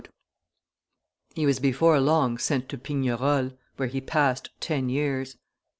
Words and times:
He 1.35 1.45
was 1.45 1.59
before 1.59 1.99
long 1.99 2.39
sent 2.39 2.67
to 2.69 2.77
Pignerol, 2.79 3.55
where 3.75 3.87
he 3.87 4.01
passed 4.01 4.49
ten 4.59 4.89
years. 4.89 5.37